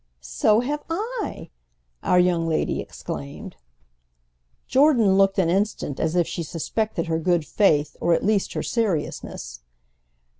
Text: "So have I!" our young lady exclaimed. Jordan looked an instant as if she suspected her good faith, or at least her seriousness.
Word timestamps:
"So 0.23 0.61
have 0.61 0.81
I!" 0.89 1.51
our 2.01 2.17
young 2.17 2.47
lady 2.47 2.81
exclaimed. 2.81 3.55
Jordan 4.65 5.13
looked 5.15 5.37
an 5.37 5.51
instant 5.51 5.99
as 5.99 6.15
if 6.15 6.27
she 6.27 6.41
suspected 6.41 7.05
her 7.05 7.19
good 7.19 7.45
faith, 7.45 7.95
or 8.01 8.15
at 8.15 8.25
least 8.25 8.53
her 8.53 8.63
seriousness. 8.63 9.59